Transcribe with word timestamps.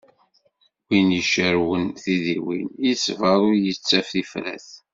Win 0.87 1.07
icerwen 1.21 1.85
tidiwin, 2.01 2.67
yeṣber 2.85 3.37
ur 3.49 3.55
yettaf 3.65 4.07
tifrat. 4.13 4.67